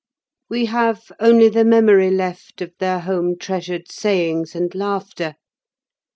[0.49, 5.35] We have only the memory left of their home treasured sayings and laughter.